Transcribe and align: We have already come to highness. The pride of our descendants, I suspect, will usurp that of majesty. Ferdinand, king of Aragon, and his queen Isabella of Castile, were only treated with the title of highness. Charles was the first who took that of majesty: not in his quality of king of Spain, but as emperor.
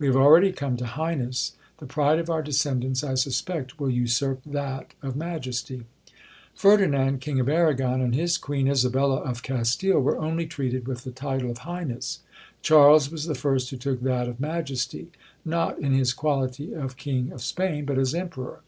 We 0.00 0.08
have 0.08 0.16
already 0.16 0.50
come 0.50 0.76
to 0.78 0.84
highness. 0.86 1.52
The 1.78 1.86
pride 1.86 2.18
of 2.18 2.28
our 2.28 2.42
descendants, 2.42 3.04
I 3.04 3.14
suspect, 3.14 3.78
will 3.78 3.88
usurp 3.88 4.42
that 4.42 4.92
of 5.02 5.14
majesty. 5.14 5.84
Ferdinand, 6.52 7.20
king 7.20 7.38
of 7.38 7.48
Aragon, 7.48 8.00
and 8.00 8.12
his 8.12 8.38
queen 8.38 8.66
Isabella 8.66 9.18
of 9.20 9.44
Castile, 9.44 10.00
were 10.00 10.18
only 10.18 10.46
treated 10.46 10.88
with 10.88 11.04
the 11.04 11.12
title 11.12 11.48
of 11.48 11.58
highness. 11.58 12.18
Charles 12.60 13.08
was 13.08 13.26
the 13.26 13.36
first 13.36 13.70
who 13.70 13.76
took 13.76 14.00
that 14.02 14.26
of 14.26 14.40
majesty: 14.40 15.12
not 15.44 15.78
in 15.78 15.92
his 15.94 16.12
quality 16.12 16.72
of 16.74 16.96
king 16.96 17.30
of 17.30 17.40
Spain, 17.40 17.84
but 17.84 17.98
as 17.98 18.16
emperor. 18.16 18.62